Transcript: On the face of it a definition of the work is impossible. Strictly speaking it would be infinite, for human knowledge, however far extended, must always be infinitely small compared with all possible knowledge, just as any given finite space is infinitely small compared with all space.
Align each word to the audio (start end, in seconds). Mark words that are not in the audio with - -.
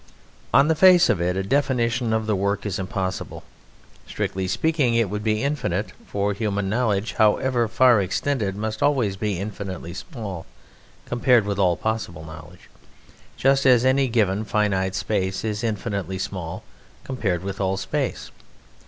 On 0.51 0.67
the 0.67 0.73
face 0.73 1.09
of 1.11 1.21
it 1.21 1.37
a 1.37 1.43
definition 1.43 2.11
of 2.11 2.25
the 2.25 2.35
work 2.35 2.65
is 2.65 2.79
impossible. 2.79 3.43
Strictly 4.07 4.47
speaking 4.47 4.95
it 4.95 5.11
would 5.11 5.23
be 5.23 5.43
infinite, 5.43 5.91
for 6.07 6.33
human 6.33 6.67
knowledge, 6.67 7.13
however 7.19 7.67
far 7.67 8.01
extended, 8.01 8.55
must 8.55 8.81
always 8.81 9.15
be 9.15 9.37
infinitely 9.37 9.93
small 9.93 10.47
compared 11.05 11.45
with 11.45 11.59
all 11.59 11.77
possible 11.77 12.25
knowledge, 12.25 12.67
just 13.37 13.67
as 13.67 13.85
any 13.85 14.07
given 14.07 14.43
finite 14.43 14.95
space 14.95 15.43
is 15.43 15.63
infinitely 15.63 16.17
small 16.17 16.63
compared 17.03 17.43
with 17.43 17.61
all 17.61 17.77
space. 17.77 18.31